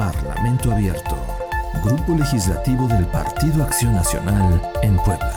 [0.00, 1.14] Parlamento Abierto,
[1.84, 5.30] Grupo Legislativo del Partido Acción Nacional en Puebla.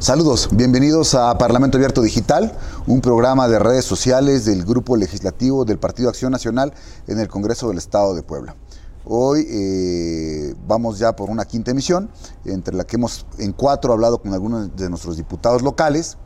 [0.00, 2.58] Saludos, bienvenidos a Parlamento Abierto Digital,
[2.88, 6.74] un programa de redes sociales del Grupo Legislativo del Partido Acción Nacional
[7.06, 8.56] en el Congreso del Estado de Puebla.
[9.04, 12.10] Hoy eh, vamos ya por una quinta emisión,
[12.44, 16.18] entre la que hemos en cuatro hablado con algunos de nuestros diputados locales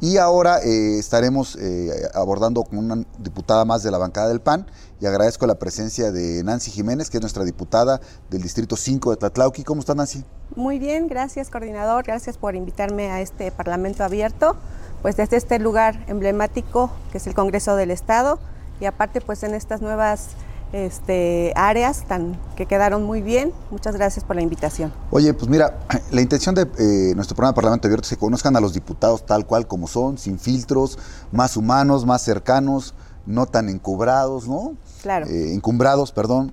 [0.00, 4.66] y ahora eh, estaremos eh, abordando con una diputada más de la bancada del PAN
[5.00, 8.00] y agradezco la presencia de Nancy Jiménez, que es nuestra diputada
[8.30, 9.64] del Distrito 5 de Tlatlauqui.
[9.64, 10.24] ¿Cómo está Nancy?
[10.54, 14.56] Muy bien, gracias coordinador, gracias por invitarme a este Parlamento abierto,
[15.02, 18.38] pues desde este lugar emblemático que es el Congreso del Estado
[18.80, 20.30] y aparte pues en estas nuevas
[20.72, 23.52] este, áreas tan, que quedaron muy bien.
[23.70, 24.92] Muchas gracias por la invitación.
[25.10, 25.78] Oye, pues mira,
[26.10, 29.24] la intención de eh, nuestro programa de Parlamento Abierto es que conozcan a los diputados
[29.24, 30.98] tal cual como son, sin filtros,
[31.32, 32.94] más humanos, más cercanos,
[33.26, 34.74] no tan encubrados, ¿no?
[35.02, 35.26] Claro.
[35.26, 36.52] Eh, encumbrados, perdón.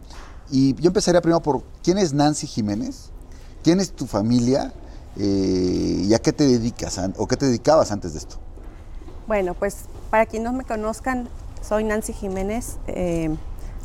[0.49, 3.09] Y yo empezaría primero por, ¿quién es Nancy Jiménez?
[3.63, 4.73] ¿Quién es tu familia?
[5.17, 8.37] Eh, ¿Y a qué te dedicas o qué te dedicabas antes de esto?
[9.27, 11.27] Bueno, pues para quienes no me conozcan,
[11.67, 12.77] soy Nancy Jiménez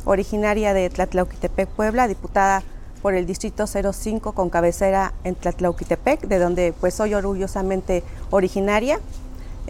[0.05, 2.63] originaria de Tlatlauquitepec, Puebla, diputada
[3.01, 8.99] por el Distrito 05 con cabecera en Tlatlauquitepec, de donde pues soy orgullosamente originaria.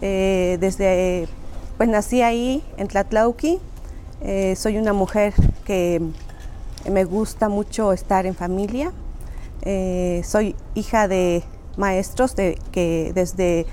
[0.01, 1.27] Eh, desde,
[1.77, 3.59] pues nací ahí en Tlatlauqui,
[4.21, 5.33] eh, soy una mujer
[5.65, 6.01] que
[6.89, 8.91] me gusta mucho estar en familia,
[9.61, 11.43] eh, soy hija de
[11.77, 13.65] maestros de, que desde,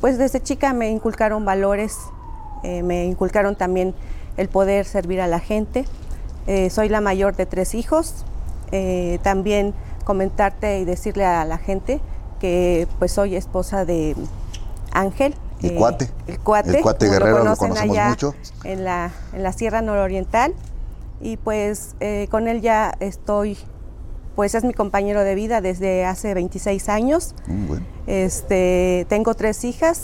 [0.00, 1.98] pues desde chica me inculcaron valores,
[2.62, 3.94] me inculcaron también
[4.38, 5.84] el poder servir a la gente.
[6.46, 8.24] Eh, soy la mayor de tres hijos.
[8.72, 12.00] Eh, también comentarte y decirle a la gente
[12.40, 14.14] que pues soy esposa de
[14.92, 15.34] Ángel.
[15.62, 16.10] El eh, cuate.
[16.26, 16.76] El cuate.
[16.76, 18.34] El cuate guerrero, lo, conocemos allá mucho.
[18.64, 20.54] En la, en la Sierra Nororiental.
[21.20, 21.94] Y pues
[22.30, 23.56] con él ya estoy,
[24.36, 27.34] pues es mi compañero de vida desde hace 26 años.
[27.46, 27.86] Mm, bueno.
[28.06, 30.02] este, tengo tres hijas,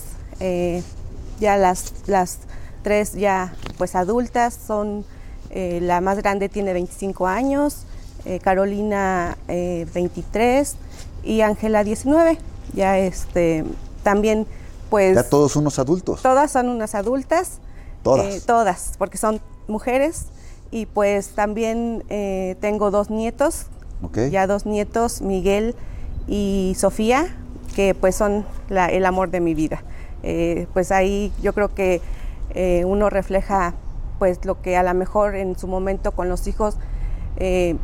[1.40, 2.38] ya las, las
[2.82, 5.04] tres ya pues adultas, son
[5.50, 7.84] eh, la más grande tiene 25 años,
[8.24, 10.76] eh, Carolina 23 eh,
[11.24, 12.38] y Ángela 19.
[12.74, 13.64] Ya este,
[14.04, 14.46] también
[14.90, 15.16] pues...
[15.16, 16.22] Ya todos unos adultos.
[16.22, 17.58] Todas son unas adultas.
[18.02, 18.46] Todas.
[18.46, 20.26] todas, porque son mujeres.
[20.70, 22.04] Y pues también
[22.60, 23.66] tengo dos nietos,
[24.30, 25.74] ya dos nietos, Miguel
[26.28, 27.36] y Sofía,
[27.74, 29.82] que pues son el amor de mi vida.
[30.72, 32.00] pues ahí yo creo que
[32.84, 33.74] uno refleja
[34.20, 36.76] pues lo que a lo mejor en su momento con los hijos,
[37.38, 37.74] eh,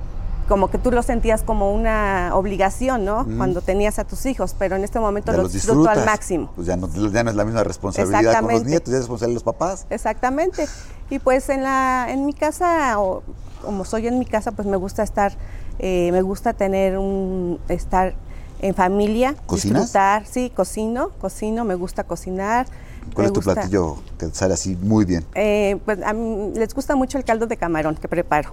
[0.49, 3.27] como que tú lo sentías como una obligación, ¿no?
[3.39, 6.53] Cuando tenías a tus hijos, pero en este momento lo disfruto al máximo.
[6.55, 9.41] Pues ya no, ya no es la misma responsabilidad con los nietos, ya es responsabilidad
[9.41, 9.87] de los papás.
[9.89, 10.69] Exactamente.
[11.09, 13.23] Y pues en, la, en mi casa, o
[13.63, 15.33] como soy en mi casa, pues me gusta estar,
[15.79, 18.15] eh, me gusta tener un, estar
[18.61, 19.83] en familia, ¿Cocinas?
[19.83, 22.67] disfrutar, sí, cocino, cocino, me gusta cocinar,
[23.15, 25.25] ¿Cuál es tu platillo que sale así muy bien?
[25.35, 28.53] Eh, pues a mí les gusta mucho el caldo de camarón que preparo.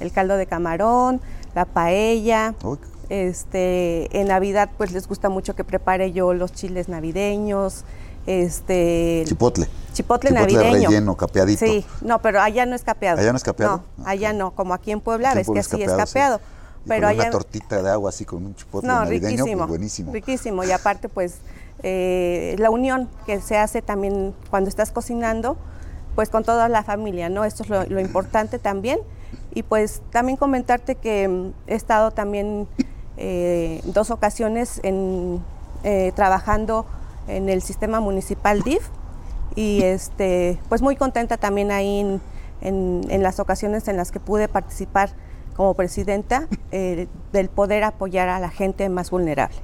[0.00, 1.20] El caldo de camarón,
[1.54, 2.54] la paella.
[3.08, 7.84] Este, en Navidad pues les gusta mucho que prepare yo los chiles navideños.
[8.26, 9.68] Este, chipotle.
[9.92, 10.88] Chipotle, navideño.
[10.88, 11.66] relleno, capeadito.
[11.66, 13.20] Sí, no, pero allá no es capeado.
[13.20, 13.82] ¿Allá no es capeado?
[13.98, 16.40] No, allá no, como aquí en Puebla, ves que así es capeado.
[16.86, 17.22] Pero allá...
[17.22, 20.12] una tortita de agua así con un chipotle navideño, pues buenísimo.
[20.12, 21.34] Riquísimo, y aparte pues
[21.82, 25.56] eh, la unión que se hace también cuando estás cocinando,
[26.14, 27.44] pues con toda la familia, ¿no?
[27.44, 28.98] Esto es lo, importante también.
[29.54, 32.68] Y pues también comentarte que mm, he estado también
[33.16, 35.42] eh, dos ocasiones en,
[35.84, 36.86] eh, trabajando
[37.28, 38.88] en el sistema municipal DIF
[39.54, 42.20] y este, pues muy contenta también ahí en,
[43.08, 45.10] en, las ocasiones en las que pude participar
[45.56, 49.58] como presidenta del poder apoyar a la gente más vulnerable.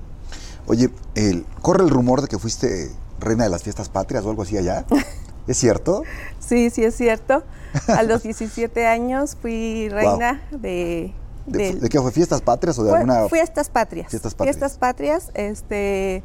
[0.69, 4.43] Oye, el, corre el rumor de que fuiste reina de las fiestas patrias o algo
[4.43, 4.85] así allá.
[5.49, 6.03] ¿Es cierto?
[6.41, 7.43] Sí, sí es cierto.
[7.89, 11.15] A los 17 años fui reina de,
[11.47, 12.13] de, qué fue?
[12.13, 13.29] ¿Fiestas patrias o de alguna...?
[13.29, 14.11] Fiestas patrias.
[14.11, 14.57] Fiestas patrias.
[14.57, 15.31] Fiestas patrias.
[15.33, 16.23] Este,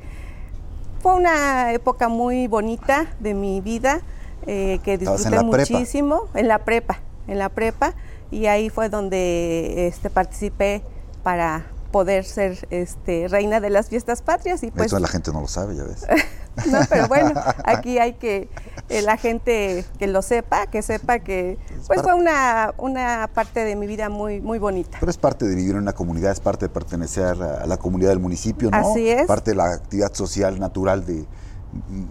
[1.01, 4.01] fue una época muy bonita de mi vida
[4.45, 6.27] eh, que disfruté muchísimo.
[6.33, 6.99] En la prepa.
[7.27, 7.93] En la prepa.
[8.29, 10.83] Y ahí fue donde este, participé
[11.23, 14.63] para poder ser este, reina de las fiestas patrias.
[14.63, 16.05] Y pues, Eso la gente no lo sabe, ya ves.
[16.71, 18.49] no, pero bueno, aquí hay que
[18.89, 23.75] eh, la gente que lo sepa, que sepa que pues fue una, una parte de
[23.75, 24.97] mi vida muy, muy bonita.
[24.99, 28.09] Pero es parte de vivir en una comunidad, es parte de pertenecer a la comunidad
[28.09, 28.77] del municipio, ¿no?
[28.77, 29.27] Así es.
[29.27, 31.27] Parte de la actividad social natural de,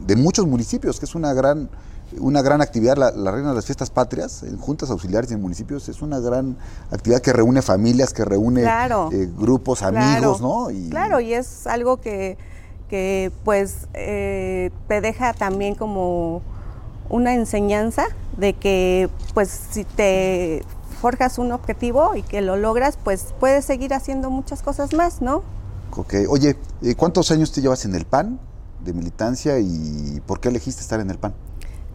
[0.07, 1.69] de muchos municipios, que es una gran
[2.19, 5.41] una gran actividad, la, la Reina de las Fiestas Patrias, en juntas auxiliares y en
[5.43, 6.57] municipios, es una gran
[6.91, 9.11] actividad que reúne familias, que reúne Claro.
[9.13, 10.71] eh, grupos, amigos, ¿no?
[10.71, 12.37] Y, Claro, y es algo que,
[12.89, 16.43] que, pues eh, te deja también como
[17.09, 18.05] una enseñanza
[18.37, 20.63] de que pues si te
[21.01, 25.43] forjas un objetivo y que lo logras, pues puedes seguir haciendo muchas cosas más, ¿no?
[25.97, 26.15] Ok.
[26.31, 28.39] Oye, eh, ¿cuántos años te llevas en el PAN
[28.85, 31.35] de militancia y por qué elegiste estar en el PAN?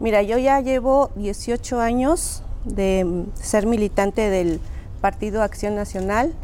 [0.00, 4.60] Mira, yo ya llevo 18 años de ser militante del
[5.00, 6.34] Partido Acción Nacional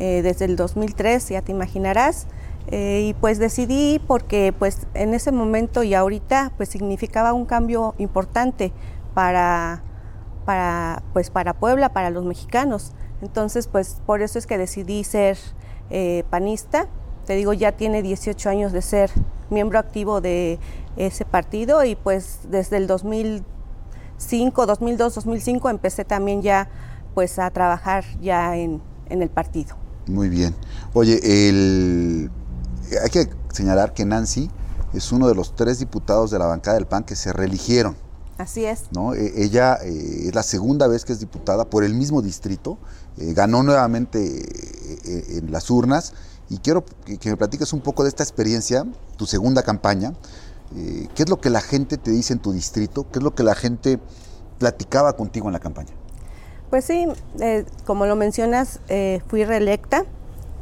[0.00, 2.26] eh, desde el 2003, ya te imaginarás.
[2.68, 7.94] Eh, y pues decidí porque pues en ese momento y ahorita pues significaba un cambio
[7.98, 8.72] importante
[9.14, 9.84] para,
[10.44, 12.90] para, pues, para Puebla, para los mexicanos.
[13.22, 15.38] Entonces pues por eso es que decidí ser
[15.90, 16.88] eh, panista.
[17.24, 19.10] Te digo, ya tiene 18 años de ser
[19.50, 20.58] miembro activo de
[20.96, 26.68] ese partido y pues desde el 2005, 2002, 2005 empecé también ya
[27.14, 29.76] pues a trabajar ya en, en el partido.
[30.06, 30.54] Muy bien.
[30.92, 32.30] Oye, el...
[33.02, 34.50] hay que señalar que Nancy
[34.92, 37.96] es uno de los tres diputados de la bancada del PAN que se reeligieron.
[38.38, 38.84] Así es.
[38.92, 39.14] ¿no?
[39.14, 42.78] Eh, ella eh, es la segunda vez que es diputada por el mismo distrito,
[43.16, 44.20] eh, ganó nuevamente
[45.04, 46.12] eh, en las urnas
[46.48, 48.84] y quiero que, me platiques un poco de esta experiencia,
[49.16, 50.14] tu segunda campaña.
[50.76, 53.06] Eh, ¿Qué es lo que la gente te dice en tu distrito?
[53.10, 53.98] ¿Qué es lo que la gente
[54.58, 55.90] platicaba contigo en la campaña?
[56.70, 57.06] Pues sí,
[57.40, 60.04] eh, como lo mencionas, eh, fui reelecta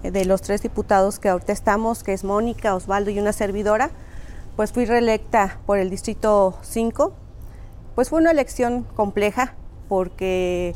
[0.03, 3.91] de los tres diputados que ahorita estamos, que es Mónica, Osvaldo y una servidora,
[4.57, 7.13] pues fui reelecta por el distrito 5.
[7.95, 9.55] Pues fue una elección compleja
[9.89, 10.75] porque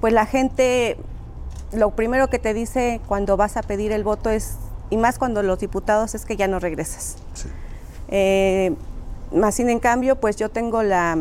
[0.00, 0.96] pues la gente
[1.72, 4.56] lo primero que te dice cuando vas a pedir el voto es,
[4.90, 7.16] y más cuando los diputados, es que ya no regresas.
[7.34, 7.48] Sí.
[8.08, 8.74] Eh,
[9.32, 11.16] más sin en cambio, pues yo tengo la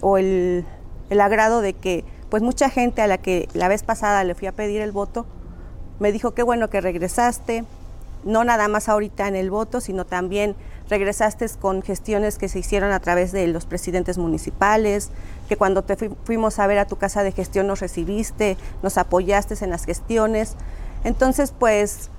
[0.00, 0.64] o el,
[1.10, 4.48] el agrado de que pues mucha gente a la que la vez pasada le fui
[4.48, 5.26] a pedir el voto
[5.98, 7.64] me dijo qué bueno que regresaste,
[8.24, 10.54] no nada más ahorita en el voto, sino también
[10.88, 15.10] regresaste con gestiones que se hicieron a través de los presidentes municipales,
[15.48, 18.96] que cuando te fui- fuimos a ver a tu casa de gestión nos recibiste, nos
[18.98, 20.56] apoyaste en las gestiones.
[21.04, 22.10] Entonces, pues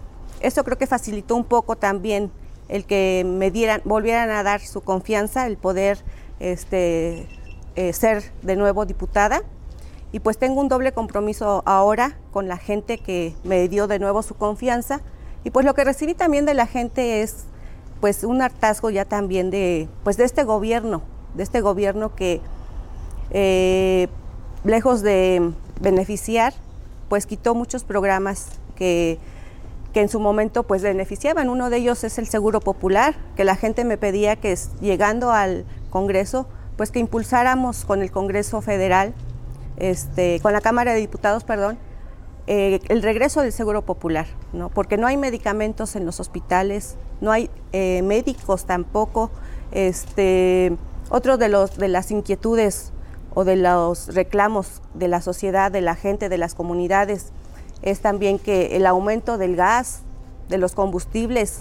[0.42, 2.32] eso creo que facilitó un poco también
[2.70, 6.04] el que me dieran, volvieran a dar su confianza, el poder
[6.40, 7.28] este,
[7.76, 9.42] eh, ser de nuevo diputada.
[10.12, 14.22] Y pues tengo un doble compromiso ahora con la gente que me dio de nuevo
[14.22, 15.02] su confianza.
[15.44, 17.46] Y pues lo que recibí también de la gente es
[18.00, 21.02] pues un hartazgo ya también de, pues de este gobierno,
[21.34, 22.42] de este gobierno que
[23.32, 24.08] eh,
[24.64, 25.52] lejos de
[25.82, 26.54] beneficiar,
[27.10, 29.18] pues quitó muchos programas que,
[29.94, 31.50] que en su momento pues beneficiaban.
[31.50, 35.66] Uno de ellos es el Seguro Popular, que la gente me pedía que llegando al
[35.90, 39.14] Congreso, pues que impulsáramos con el Congreso Federal,
[39.78, 41.78] este, con la Cámara de Diputados, perdón,
[42.48, 44.70] eh, el regreso del Seguro Popular, ¿no?
[44.70, 49.32] porque no hay medicamentos en los hospitales, no hay eh, médicos tampoco.
[49.72, 50.76] Este,
[51.10, 52.92] otro de, los, de las inquietudes
[53.34, 57.28] o de los reclamos de la sociedad, de la gente, de las comunidades,
[57.84, 60.00] es también que el aumento del gas,
[60.50, 61.60] de los combustibles,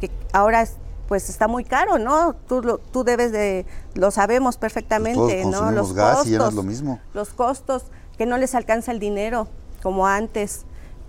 [0.00, 0.76] que ahora es-
[1.08, 2.34] pues está muy caro, ¿no?
[2.48, 5.58] Tú, lo- tú debes de, lo sabemos perfectamente, todos ¿no?
[5.58, 6.98] consumimos gas y ya no es lo mismo.
[7.14, 7.84] los costos,
[8.16, 9.46] que no les alcanza el dinero
[9.82, 10.64] como antes,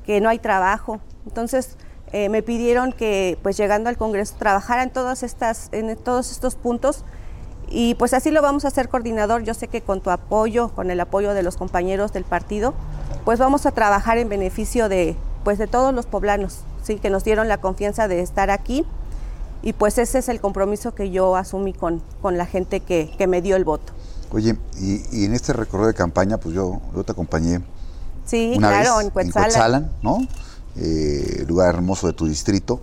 [0.05, 0.99] que no hay trabajo.
[1.25, 1.77] Entonces
[2.13, 6.55] eh, me pidieron que pues llegando al Congreso trabajara en todas estas, en todos estos
[6.55, 7.03] puntos
[7.69, 9.43] y pues así lo vamos a hacer coordinador.
[9.43, 12.75] Yo sé que con tu apoyo, con el apoyo de los compañeros del partido,
[13.25, 17.23] pues vamos a trabajar en beneficio de pues de todos los poblanos, sí, que nos
[17.23, 18.85] dieron la confianza de estar aquí.
[19.63, 23.27] Y pues ese es el compromiso que yo asumí con, con la gente que, que
[23.27, 23.91] me dio el voto.
[24.31, 27.61] Oye, y, y en este recorrido de campaña, pues yo, yo te acompañé
[28.25, 29.91] Sí, una claro, vez en Cuetzalan.
[30.01, 30.19] ¿no?
[30.75, 32.79] Eh, lugar hermoso de tu distrito.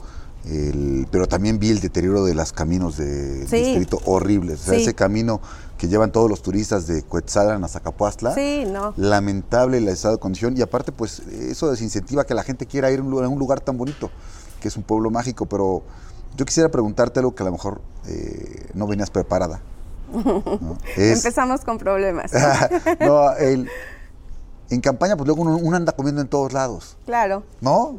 [0.46, 3.56] el- pero también vi el deterioro de los caminos del Sí.
[3.56, 4.60] distrito horribles.
[4.60, 4.80] O sea, Sí.
[4.84, 5.38] ese camino
[5.76, 8.34] que llevan todos los turistas de Cuetzalan a Zacapuastla.
[8.34, 8.94] Sí, no.
[8.96, 10.56] Lamentable el estado de condición.
[10.56, 13.38] Y aparte, pues eso desincentiva que la gente quiera ir a un lugar, a un
[13.38, 14.10] lugar tan bonito,
[14.62, 15.44] que es un pueblo mágico.
[15.44, 15.82] Pero
[16.38, 19.60] yo quisiera preguntarte algo que a lo mejor eh, no venías preparada.
[20.10, 20.78] ¿no?
[20.96, 22.30] Es- Empezamos con problemas.
[23.00, 23.68] no, el-
[24.70, 27.96] en campaña, pues luego uno, uno anda comiendo en todos lados, claro, ¿no?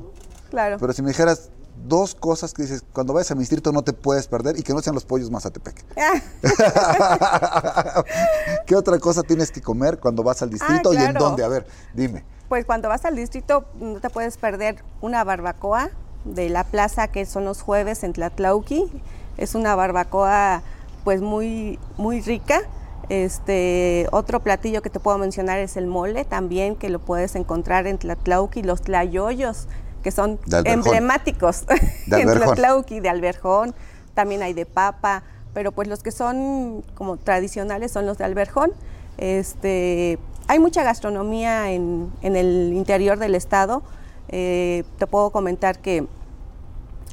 [0.50, 0.78] claro.
[0.80, 1.50] Pero si me dijeras
[1.88, 4.74] dos cosas que dices, cuando vayas a mi distrito no te puedes perder y que
[4.74, 5.84] no sean los pollos Mazatepec.
[8.66, 11.44] ¿Qué otra cosa tienes que comer cuando vas al distrito y en Ah, dónde?
[11.44, 12.24] A ver, dime.
[12.50, 15.90] Pues cuando vas al distrito no te puedes perder una barbacoa
[16.25, 18.92] de la plaza que son los jueves en Tlatlauqui.
[19.38, 20.62] Es una barbacoa
[21.04, 22.62] pues muy, muy rica
[23.10, 27.88] Este, otro platillo que te puedo mencionar es el mole también, que lo puedes encontrar
[27.88, 29.67] en Tlatlauqui, los tlayoyos,
[30.03, 31.65] que son emblemáticos
[32.08, 33.75] en Tlatlauqui, de Alberjón,
[34.13, 38.72] también hay de papa, pero pues los que son como tradicionales son los de Alberjón.
[39.17, 40.17] Este,
[40.48, 43.84] hay mucha gastronomía en, el interior del estado.
[44.29, 46.08] Eh, te puedo comentar que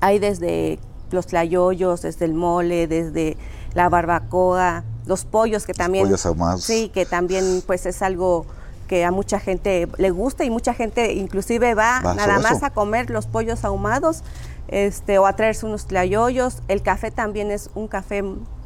[0.00, 0.78] hay desde
[1.11, 3.37] los tlayoyos, desde el mole, desde
[3.75, 6.62] la barbacoa, los pollos que también pollos ahumados.
[6.62, 8.47] sí que también pues es algo
[8.87, 13.11] que a mucha gente le gusta y mucha gente inclusive va, nada más a comer
[13.11, 14.23] los pollos ahumados
[14.69, 16.62] este o a traerse unos tlayoyos.
[16.69, 18.23] El café también es un café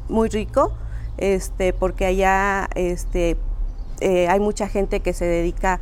[0.09, 0.73] muy rico
[1.17, 3.37] este porque allá este
[4.01, 5.79] eh, hay mucha gente que se dedica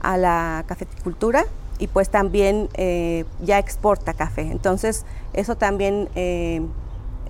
[0.00, 1.44] a la cafeticultura
[1.78, 4.42] y pues también eh, ya exporta café.
[4.42, 6.62] Entonces eso también eh,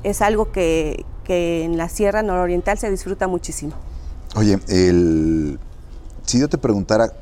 [0.05, 3.73] es algo que, que en la Sierra Nororiental se disfruta muchísimo.
[4.37, 5.59] Oye, el,
[6.25, 7.13] si yo te preguntara,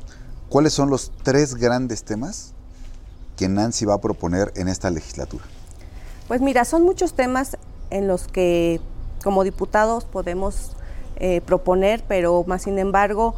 [0.47, 2.53] ¿cuáles son los tres grandes temas
[3.35, 5.43] que Nancy va a proponer en esta legislatura?
[6.27, 7.57] Pues mira, son muchos temas
[7.89, 8.79] en los que
[9.23, 10.73] como diputados podemos
[11.15, 13.35] eh, proponer, pero más sin embargo,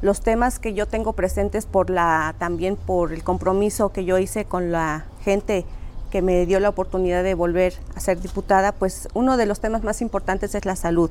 [0.00, 4.44] los temas que yo tengo presentes por la también por el compromiso que yo hice
[4.44, 5.66] con la gente
[6.16, 9.82] que me dio la oportunidad de volver a ser diputada, pues uno de los temas
[9.82, 11.10] más importantes es la salud.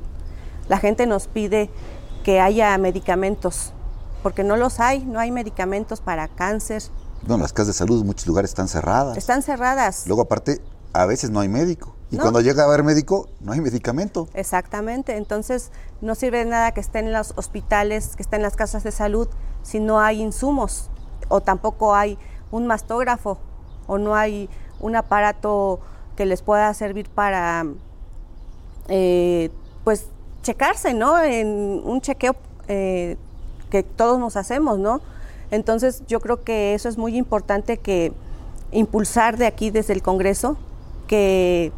[0.68, 1.70] La gente nos pide
[2.24, 3.72] que haya medicamentos,
[4.24, 6.82] porque no los hay, no hay medicamentos para cáncer.
[7.24, 9.16] No, las casas de salud en muchos lugares están cerradas.
[9.16, 10.08] Están cerradas.
[10.08, 10.60] Luego aparte,
[10.92, 11.94] a veces no hay médico.
[12.10, 14.26] Y cuando llega a haber médico, no hay medicamento.
[14.34, 15.16] Exactamente.
[15.16, 15.70] Entonces,
[16.00, 18.90] no sirve de nada que estén en los hospitales, que estén en las casas de
[18.90, 19.28] salud,
[19.62, 20.90] si no hay insumos,
[21.28, 22.18] o tampoco hay
[22.50, 23.38] un mastógrafo,
[23.86, 25.80] o no hay un aparato
[26.16, 27.66] que les pueda servir para,
[28.88, 29.50] eh,
[29.84, 30.06] pues,
[30.42, 31.22] checarse, ¿no?
[31.22, 32.36] En un chequeo
[32.68, 33.16] eh,
[33.70, 35.00] que todos nos hacemos, ¿no?
[35.50, 38.12] Entonces yo creo que eso es muy importante que
[38.72, 40.56] impulsar de aquí desde el Congreso,
[41.06, 41.72] que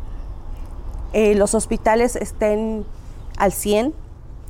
[1.12, 2.84] eh, los hospitales estén
[3.36, 3.94] al 100.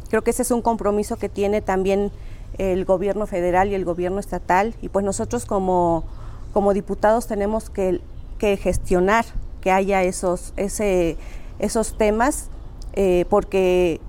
[0.09, 2.11] Creo que ese es un compromiso que tiene también
[2.59, 4.75] el gobierno federal y el gobierno estatal.
[4.83, 6.05] Y pues nosotros como,
[6.53, 8.01] como diputados tenemos que
[8.39, 9.25] que gestionar
[9.61, 11.17] que haya esos, ese,
[11.59, 12.49] esos temas,
[12.95, 14.01] eh, porque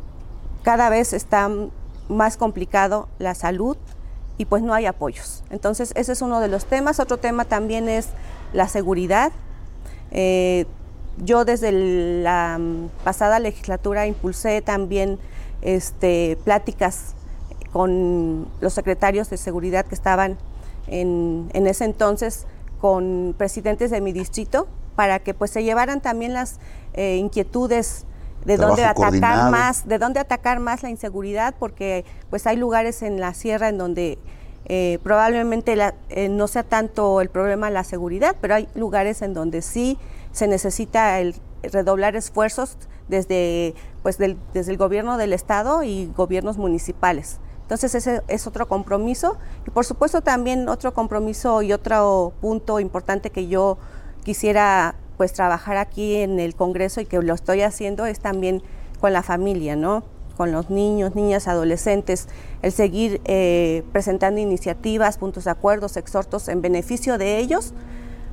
[0.63, 1.49] cada vez está
[2.07, 3.77] más complicado la salud
[4.37, 5.43] y pues no hay apoyos.
[5.49, 6.99] Entonces ese es uno de los temas.
[6.99, 8.07] Otro tema también es
[8.53, 9.31] la seguridad.
[10.11, 10.65] Eh,
[11.17, 11.71] yo desde
[12.23, 12.59] la
[13.03, 15.19] pasada legislatura impulsé también
[15.61, 17.15] este, pláticas
[17.73, 20.37] con los secretarios de seguridad que estaban
[20.87, 22.47] en, en ese entonces
[22.79, 26.59] con presidentes de mi distrito para que pues se llevaran también las
[26.93, 28.05] eh, inquietudes
[28.45, 33.19] de dónde atacar más, de dónde atacar más la inseguridad, porque pues hay lugares en
[33.19, 34.17] la sierra en donde
[34.65, 35.77] eh, probablemente
[36.09, 39.97] eh, no sea tanto el problema la seguridad, pero hay lugares en donde sí
[40.31, 47.39] se necesita el redoblar esfuerzos desde pues desde el gobierno del estado y gobiernos municipales.
[47.69, 49.37] Entonces ese es otro compromiso.
[49.67, 53.77] Y por supuesto también otro compromiso y otro punto importante que yo
[54.23, 58.63] quisiera pues trabajar aquí en el Congreso y que lo estoy haciendo es también
[58.99, 60.03] con la familia, ¿no?
[60.35, 62.27] Con los niños, niñas, adolescentes,
[62.63, 67.73] el seguir eh, presentando iniciativas, puntos de acuerdos, exhortos en beneficio de ellos,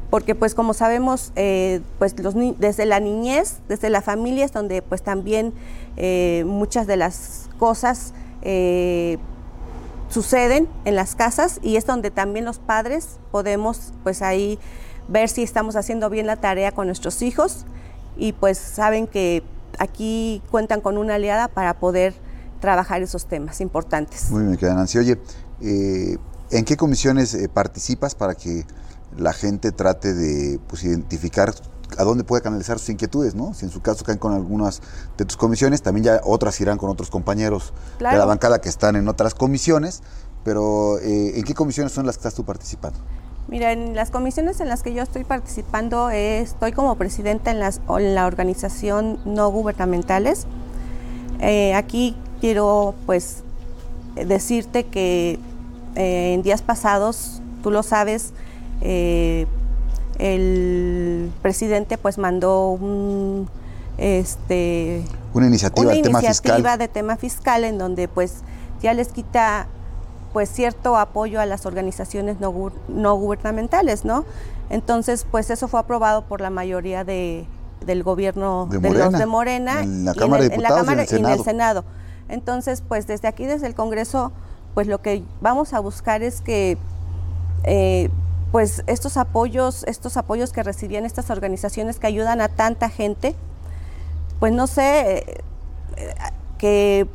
[0.09, 4.81] porque pues como sabemos, eh, pues los desde la niñez, desde la familia es donde
[4.81, 5.53] pues también
[5.99, 8.15] eh, muchas de las cosas
[8.49, 9.19] eh,
[10.09, 14.61] suceden en las casas y es donde también los padres podemos pues ahí
[15.09, 17.67] ver si estamos haciendo bien la tarea con nuestros hijos
[18.17, 19.43] y pues saben que
[19.81, 22.15] aquí cuentan con una aliada para poder
[22.61, 24.31] trabajar esos temas importantes.
[24.31, 24.99] Muy bien, Nancy.
[24.99, 25.19] Oye,
[25.61, 26.17] eh,
[26.53, 28.65] ¿en qué comisiones eh, participas para que
[29.17, 31.53] la gente trate de pues, identificar
[31.99, 33.55] a dónde puede canalizar sus inquietudes, ¿no?
[33.55, 34.83] Si en su caso caen con algunas
[35.17, 38.97] de tus comisiones, también ya otras irán con otros compañeros de la bancada que están
[38.97, 40.03] en otras comisiones,
[40.45, 42.99] pero eh, ¿en qué comisiones son las que estás tú participando?
[43.49, 47.81] Mira, en las comisiones en las que yo estoy participando, estoy como presidenta en, las,
[47.89, 50.47] en la organización no gubernamentales.
[51.41, 53.43] Eh, aquí quiero pues
[54.17, 55.39] decirte que
[55.95, 58.33] eh, en días pasados, tú lo sabes,
[60.19, 63.49] el presidente pues mandó un,
[63.99, 66.79] este, una iniciativa, tema fiscal.
[66.79, 68.37] de tema fiscal en donde pues
[68.83, 69.67] ya les quita
[70.33, 74.25] pues cierto apoyo a las organizaciones no, no gubernamentales, ¿no?
[74.69, 77.47] Entonces, pues eso fue aprobado por la mayoría de,
[77.85, 81.33] del gobierno de, Morena, los de Morena en la Cámara de Diputados y, en el
[81.33, 81.85] el Senado.
[82.29, 84.33] Entonces, pues desde aquí, desde el Congreso,
[84.75, 86.77] pues lo que vamos a buscar es que
[87.65, 88.11] eh,
[88.53, 93.35] pues estos apoyos, estos apoyos que recibían estas organizaciones que ayudan a tanta gente,
[94.41, 95.43] pues no sé,
[95.97, 96.15] eh,
[96.59, 97.09] que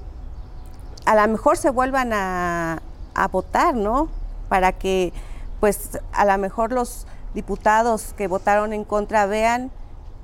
[1.05, 2.81] a lo mejor se vuelvan a,
[3.13, 4.09] a votar, ¿no?
[4.49, 5.13] Para que
[5.59, 9.71] pues a lo mejor los diputados que votaron en contra vean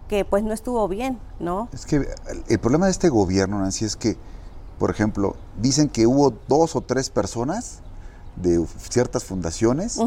[0.07, 1.69] que pues no estuvo bien, ¿no?
[1.73, 2.07] Es que
[2.47, 4.17] el problema de este gobierno, Nancy, es que,
[4.79, 7.81] por ejemplo, dicen que hubo dos o tres personas
[8.41, 9.99] de ciertas fundaciones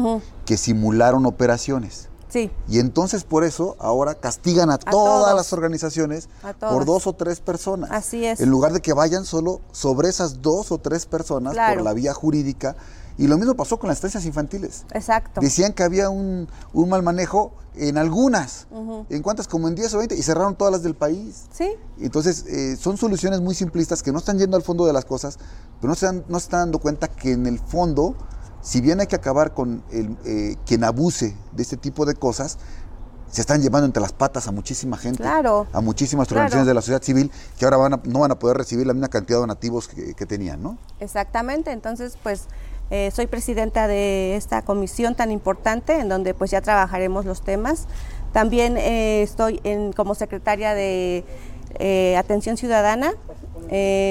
[0.45, 2.09] que simularon operaciones.
[2.29, 2.49] Sí.
[2.69, 7.91] Y entonces por eso ahora castigan a, todas las organizaciones por dos o tres personas.
[7.91, 8.39] Así es.
[8.39, 12.13] En lugar de que vayan solo sobre esas dos o tres personas por la vía
[12.13, 12.77] jurídica.
[13.17, 14.85] Y lo mismo pasó con las estancias infantiles.
[14.93, 15.41] Exacto.
[15.41, 18.67] Decían que había un, mal manejo en algunas,
[19.09, 21.45] en cuantas como en 10 o 20, y cerraron todas las del país.
[21.51, 21.71] Sí.
[21.99, 25.37] Entonces, eh, son soluciones muy simplistas que no están yendo al fondo de las cosas,
[25.79, 28.15] pero no se, no se están dando cuenta que en el fondo
[28.61, 32.57] si bien hay que acabar con el, eh, quien abuse de este tipo de cosas,
[33.29, 37.01] se están llevando entre las patas a muchísima gente, a muchísimas organizaciones de la sociedad
[37.01, 40.25] civil que ahora van no van a poder recibir la misma cantidad de donativos que,
[40.25, 40.77] tenían, ¿no?
[40.99, 42.47] Exactamente, entonces pues
[42.91, 47.87] eh, soy presidenta de esta comisión tan importante en donde pues ya trabajaremos los temas.
[48.31, 49.59] También eh, estoy
[49.95, 51.23] como secretaria de
[52.17, 53.13] Atención Ciudadana,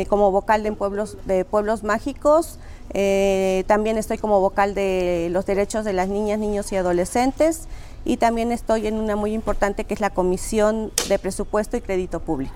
[0.08, 2.58] como vocal de pueblos, de pueblos mágicos,
[2.92, 7.68] eh, también estoy como vocal de los derechos de las niñas, niños y adolescentes
[8.04, 12.20] y también estoy en una muy importante que es la Comisión de Presupuesto y Crédito
[12.20, 12.54] Público.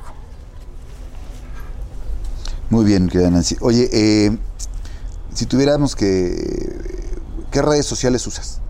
[2.71, 3.57] Muy bien, querida Nancy.
[3.61, 4.37] Oye, eh,
[5.35, 6.73] si tuviéramos que...
[7.51, 8.61] ¿Qué redes sociales usas?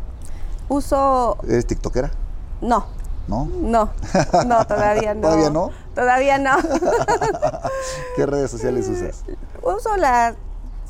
[0.68, 1.38] Uso...
[1.49, 2.11] ¿Eres tiktokera?
[2.61, 2.87] No.
[3.28, 3.47] ¿No?
[3.47, 3.90] No,
[4.47, 5.21] no, todavía no.
[5.23, 5.71] ¿Todavía no?
[5.94, 6.56] Todavía no.
[8.16, 9.25] ¿Qué redes sociales usas?
[9.62, 10.35] Uso la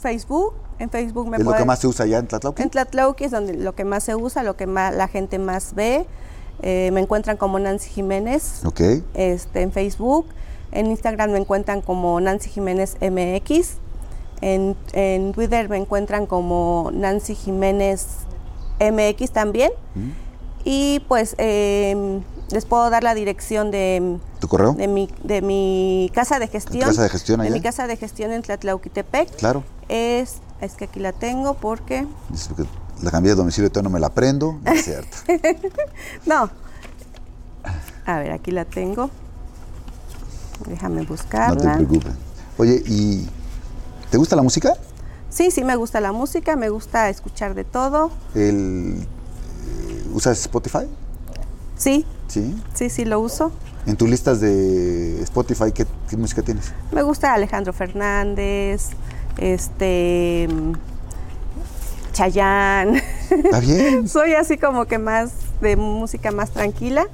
[0.00, 2.63] Facebook, en Facebook me ¿Es lo que más se usa allá en Tlatlauqui?
[2.63, 5.75] En Tlatlauqui es donde lo que más se usa, lo que más, la gente más
[5.75, 6.06] ve.
[6.63, 8.80] Eh, me encuentran como Nancy Jiménez Ok.
[9.15, 10.26] este, en Facebook.
[10.73, 13.76] En Instagram me encuentran como Nancy Jiménez MX.
[14.45, 18.07] En, en Twitter me encuentran como Nancy Jiménez
[18.78, 19.71] MX también.
[19.95, 20.11] Mm.
[20.67, 24.19] Y pues eh, les puedo dar la dirección de...
[24.41, 24.73] ¿Tu correo?
[24.73, 26.89] De mi, de mi casa de gestión.
[26.89, 27.50] ¿Casa de gestión allá?
[27.50, 29.37] De mi casa de gestión en Tlatlauquitepec.
[29.37, 32.07] Claro es, es que aquí la tengo porque...
[33.02, 35.17] la cambié de domicilio y todavía no me la prendo, es cierto.
[36.26, 36.50] no.
[38.07, 39.11] A ver, aquí la tengo.
[40.67, 41.54] Déjame buscarla.
[41.54, 42.15] No te preocupes.
[42.59, 43.28] Oye, ¿y
[44.15, 44.75] te gusta la música?
[45.29, 48.13] Sí, sí me gusta la música, me gusta escuchar de todo.
[48.37, 50.87] El, eh, ¿Usas Spotify?
[51.77, 52.07] Sí.
[52.29, 52.55] ¿Sí?
[52.75, 53.50] Sí, sí lo uso.
[53.87, 56.73] En tus listas de Spotify, ¿qué, qué música tienes?
[56.93, 58.91] Me gusta Alejandro Fernández,
[59.37, 60.49] este
[62.13, 63.03] Chayán.
[63.31, 64.09] ¿Está bien?
[64.09, 67.09] Soy así como que más de música más tranquila.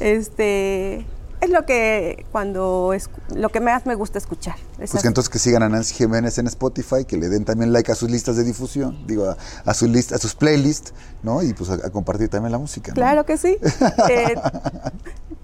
[0.00, 1.04] Este
[1.40, 4.56] es lo que cuando es lo que más me gusta escuchar.
[4.76, 7.90] pues que entonces que sigan a Nancy Jiménez en Spotify, que le den también like
[7.92, 11.42] a sus listas de difusión, digo a, su lista, a sus playlists, ¿no?
[11.42, 12.92] Y pues a, compartir también la música.
[12.92, 13.58] Claro que sí.
[14.10, 14.34] Eh,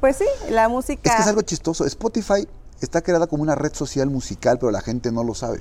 [0.01, 1.11] pues sí, la música.
[1.11, 1.85] Es que es algo chistoso.
[1.85, 2.47] Spotify
[2.81, 5.61] está creada como una red social musical, pero la gente no lo sabe.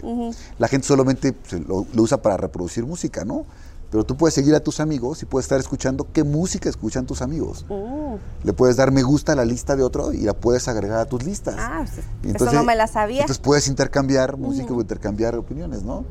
[0.57, 1.35] La gente solamente
[1.67, 3.45] lo, usa para reproducir música, ¿no?
[3.93, 7.21] Pero tú puedes seguir a tus amigos y puedes estar escuchando qué música escuchan tus
[7.21, 7.63] amigos.
[7.69, 8.15] Mm.
[8.43, 11.05] Le puedes dar me gusta a la lista de otro y la puedes agregar a
[11.05, 11.53] tus listas.
[11.59, 11.85] Ah,
[12.23, 13.21] eso no me la sabía.
[13.21, 16.05] Entonces puedes intercambiar música o intercambiar opiniones, ¿no?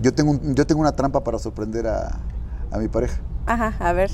[0.00, 2.16] yo, tengo yo tengo una trampa para sorprender a,
[2.70, 3.18] a mi pareja.
[3.46, 4.12] Ajá, a ver.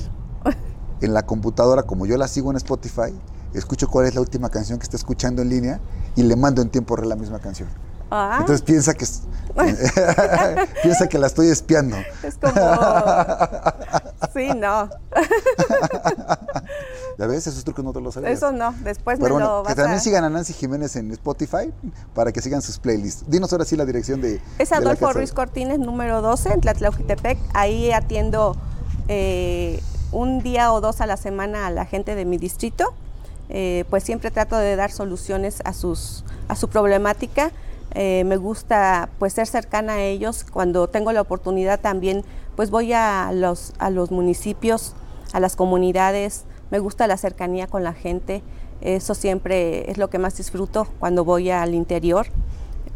[1.01, 3.13] en la computadora, como yo la sigo en Spotify,
[3.53, 5.79] escucho cuál es la última canción que está escuchando en línea
[6.15, 7.69] y le mando en tiempo real la misma canción.
[8.15, 8.37] Ah.
[8.41, 9.07] Entonces piensa que
[10.83, 11.97] piensa que la estoy espiando.
[12.21, 12.53] Es como
[14.33, 14.87] Sí, no.
[17.17, 17.47] ¿Ya ves?
[17.47, 18.33] Esos trucos no te los sabías.
[18.33, 21.73] Eso no, después me lo vas que también sigan a Nancy Jiménez en Spotify
[22.13, 23.23] para que sigan sus playlists.
[23.27, 27.39] Dinos ahora sí la dirección de Es Adolfo Ruiz Cortines número 12 en Tlatlauquitepec.
[27.55, 28.55] Ahí atiendo
[29.07, 32.93] eh, un día o dos a la semana a la gente de mi distrito
[33.49, 37.51] eh, pues siempre trato de dar soluciones a, sus, a su problemática.
[37.95, 40.45] Eh, me gusta pues ser cercana a ellos.
[40.51, 42.23] Cuando tengo la oportunidad también
[42.55, 44.95] pues voy a los, a los municipios,
[45.31, 46.45] a las comunidades.
[46.71, 48.41] Me gusta la cercanía con la gente.
[48.81, 52.27] Eso siempre es lo que más disfruto cuando voy al interior,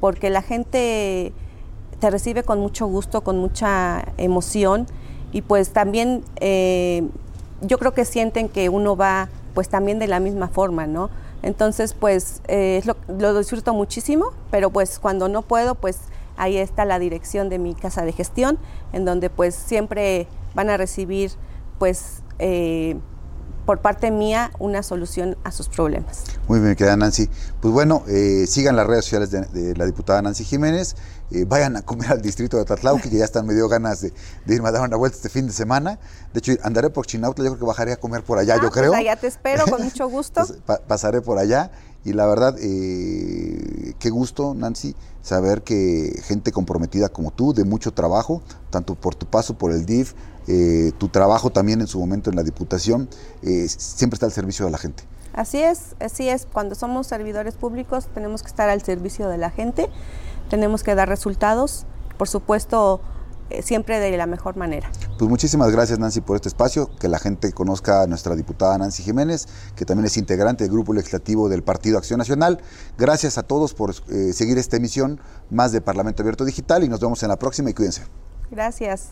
[0.02, 1.32] porque la gente
[2.00, 4.86] te recibe con mucho gusto, con mucha emoción
[5.32, 7.08] y pues también eh,
[7.62, 11.10] yo creo que sienten que uno va pues también de la misma forma, ¿no?
[11.44, 16.00] Entonces, pues eh, lo, lo disfruto muchísimo, pero pues cuando no puedo, pues
[16.36, 18.58] ahí está la dirección de mi casa de gestión,
[18.94, 21.32] en donde pues siempre van a recibir
[21.80, 22.98] pues eh,
[23.68, 26.24] por parte mía una solución a sus problemas.
[26.48, 27.30] Muy bien, queda Nancy.
[27.60, 30.96] Pues bueno, eh, sigan las redes sociales de, la diputada Nancy Jiménez,
[31.32, 34.14] eh, vayan a comer al distrito de Tatlauqui, que ya están medio ganas de,
[34.48, 36.00] irme a dar una vuelta este fin de semana.
[36.34, 38.70] De hecho, andaré por Chinautla, yo creo que bajaré a comer por allá, ah, yo
[38.70, 38.94] pues creo.
[38.94, 40.48] allá te espero, con mucho gusto.
[40.88, 41.70] pasaré por allá
[42.06, 47.94] y la verdad, eh, qué gusto, Nancy, saber que gente comprometida como tú, de mucho
[47.94, 50.14] trabajo, tanto por tu paso por el DIF,
[50.48, 53.10] eh, tu trabajo también en su momento en la Diputación,
[53.42, 55.04] eh, siempre está al servicio de la gente.
[55.34, 56.48] Así es, así es.
[56.52, 59.90] Cuando somos servidores públicos tenemos que estar al servicio de la gente,
[60.50, 61.86] tenemos que dar resultados.
[62.18, 63.02] Por supuesto,
[63.62, 64.92] siempre de la mejor manera.
[65.18, 69.04] Pues muchísimas gracias Nancy por este espacio, que la gente conozca a nuestra diputada Nancy
[69.04, 72.60] Jiménez, que también es integrante del grupo legislativo del Partido Acción Nacional.
[72.98, 77.00] Gracias a todos por eh, seguir esta emisión más de Parlamento Abierto Digital y nos
[77.00, 78.04] vemos en la próxima y cuídense.
[78.52, 79.12] Gracias.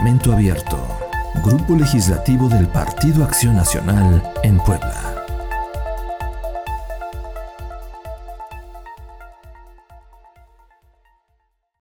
[0.00, 0.78] Parlamento Abierto,
[1.44, 5.09] Grupo Legislativo del Partido Acción Nacional en Puebla.